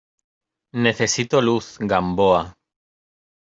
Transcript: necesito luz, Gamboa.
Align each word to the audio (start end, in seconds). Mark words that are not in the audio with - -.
necesito 0.83 1.37
luz, 1.45 1.67
Gamboa. 1.91 2.41